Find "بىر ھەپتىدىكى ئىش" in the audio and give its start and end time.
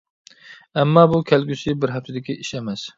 1.85-2.55